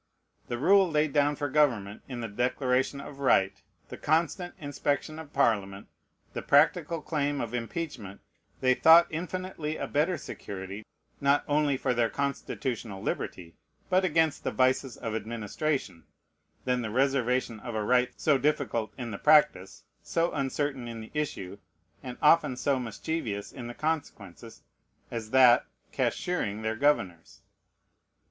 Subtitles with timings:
[0.47, 5.31] The rule laid down for government in the Declaration of Right, the constant inspection of
[5.31, 5.89] Parliament,
[6.33, 8.19] the practical claim of impeachment,
[8.61, 10.83] they thought infinitely a better security
[11.19, 13.53] not only for their constitutional liberty,
[13.91, 16.05] but against the vices of administration,
[16.65, 21.11] than the reservation of a right so difficult in the practice, so uncertain in the
[21.13, 21.59] issue,
[22.01, 24.63] and often so mischievous in the consequences,
[25.11, 27.43] as that "cashiering their governors."